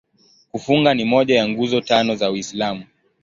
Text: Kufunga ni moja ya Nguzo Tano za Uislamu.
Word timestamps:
Kufunga 0.51 0.93
ni 0.93 1.03
moja 1.03 1.35
ya 1.35 1.47
Nguzo 1.49 1.81
Tano 1.81 2.15
za 2.15 2.31
Uislamu. 2.31 2.83